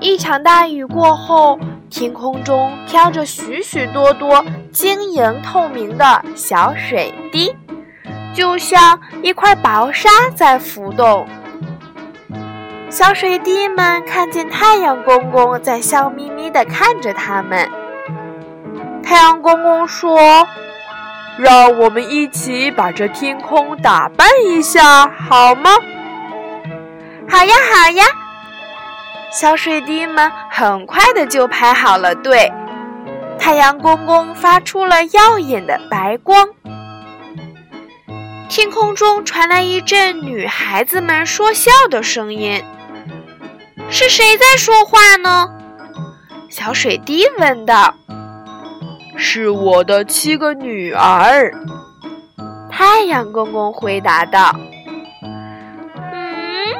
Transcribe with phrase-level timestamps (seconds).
[0.00, 1.58] 一场大雨过后，
[1.90, 7.52] 天空中飘着许许多多晶莹透明的小水滴，
[8.32, 11.26] 就像一块薄纱在浮动。
[12.88, 17.68] 小水滴们看见太阳公公在笑眯眯地看着他们。
[19.02, 20.46] 太阳公公说
[21.38, 25.70] ：“让我们一起把这天空打扮一下，好吗
[27.28, 28.04] ？”“好呀，好呀。”
[29.30, 32.50] 小水滴们很快的就排好了队，
[33.38, 36.48] 太阳公公发出了耀眼的白光。
[38.48, 42.64] 天空中传来一阵女孩子们说笑的声音
[43.90, 45.48] ：“是谁在说话呢？”
[46.48, 47.94] 小水滴问道。
[49.16, 51.52] “是我的七个女儿。”
[52.72, 54.54] 太阳公公回答道。
[55.94, 56.74] “嗯，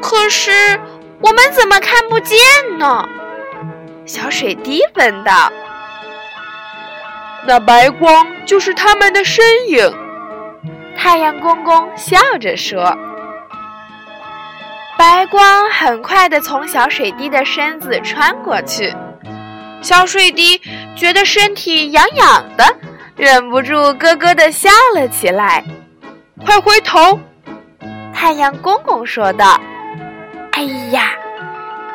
[0.00, 0.80] 可是……”
[1.22, 2.36] 我们怎么看不见
[2.78, 3.08] 呢？
[4.04, 5.50] 小水滴问道。
[7.46, 9.92] 那白光就是他们的身影。
[10.96, 12.96] 太阳公公笑着说。
[14.98, 18.94] 白光很快的从小水滴的身子穿过去，
[19.80, 20.60] 小水滴
[20.96, 22.76] 觉得身体痒痒的，
[23.16, 25.64] 忍不住咯咯的笑了起来。
[26.44, 27.18] 快回头！
[28.12, 29.60] 太阳公公说道。
[30.52, 31.12] 哎呀！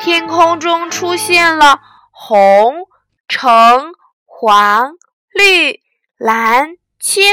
[0.00, 1.80] 天空中出现了
[2.12, 2.86] 红、
[3.26, 3.92] 橙、
[4.24, 4.92] 黄、
[5.32, 5.80] 绿、
[6.16, 7.24] 蓝、青、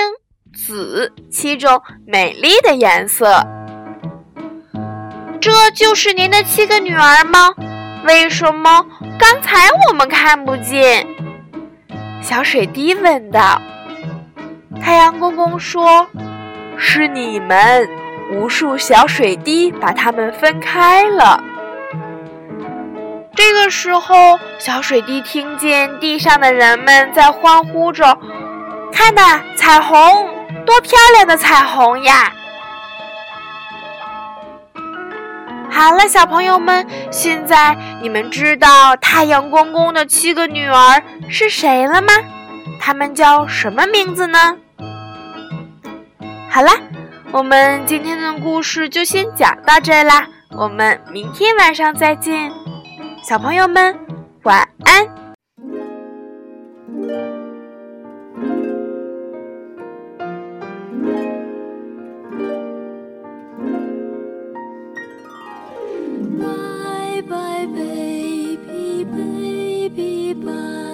[0.55, 3.45] 紫七种美丽的颜色。
[5.39, 7.53] 这就是您的七个女儿吗？
[8.07, 8.85] 为什么
[9.19, 11.07] 刚才我们看不见？
[12.21, 13.61] 小水滴问道。
[14.81, 16.07] 太阳公公说
[16.77, 17.87] ：“是你们。”
[18.31, 21.43] 无数小水滴把它们分开了。
[23.35, 28.17] 这个时候，小水滴听见地上的人们在欢呼着
[28.91, 30.27] ：“看呐，彩虹，
[30.65, 32.31] 多漂亮的彩虹呀！”
[35.69, 42.13] 好了，小朋友们，现在你们知道太阳公公的七个女儿是谁了吗？
[42.79, 44.57] 她们叫什么名字呢？
[46.49, 46.71] 好了。
[47.35, 50.25] 我们今天的故事就先讲到这啦，
[50.57, 52.49] 我们明天晚上再见，
[53.27, 53.93] 小朋友们
[54.43, 55.05] 晚安。
[66.39, 70.84] 拜拜，baby baby bye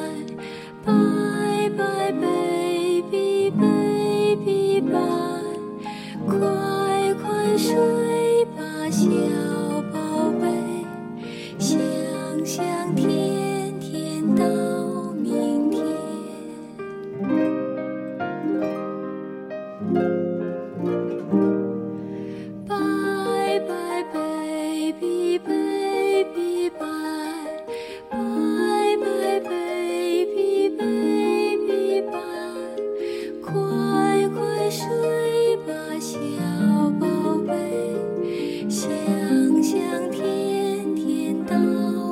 [22.68, 22.74] 拜
[23.68, 26.86] 拜 baby baby 拜
[28.10, 28.18] 拜
[29.00, 32.14] 拜 baby baby 拜
[33.44, 33.52] 快
[34.30, 34.88] 快睡
[35.68, 35.70] 吧
[36.00, 36.18] 小
[37.00, 37.06] 宝
[37.46, 37.52] 贝
[38.68, 38.82] 想
[39.62, 39.78] 想
[40.12, 41.56] 天天到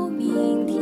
[0.09, 0.78] 明天。